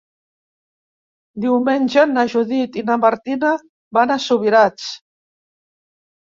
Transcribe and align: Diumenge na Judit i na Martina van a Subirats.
Diumenge 1.43 2.07
na 2.15 2.25
Judit 2.33 2.81
i 2.83 2.85
na 2.89 2.97
Martina 3.05 3.53
van 4.01 4.17
a 4.17 4.21
Subirats. 4.27 4.91